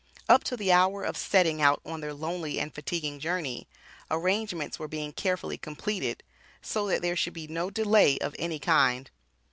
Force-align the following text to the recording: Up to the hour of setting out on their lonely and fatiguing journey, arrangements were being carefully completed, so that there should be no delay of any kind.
Up 0.27 0.43
to 0.45 0.57
the 0.57 0.71
hour 0.71 1.03
of 1.03 1.15
setting 1.15 1.61
out 1.61 1.79
on 1.85 2.01
their 2.01 2.11
lonely 2.11 2.59
and 2.59 2.73
fatiguing 2.73 3.19
journey, 3.19 3.67
arrangements 4.09 4.79
were 4.79 4.87
being 4.87 5.13
carefully 5.13 5.59
completed, 5.59 6.23
so 6.59 6.87
that 6.87 7.03
there 7.03 7.15
should 7.15 7.33
be 7.33 7.45
no 7.47 7.69
delay 7.69 8.17
of 8.17 8.35
any 8.39 8.57
kind. 8.57 9.11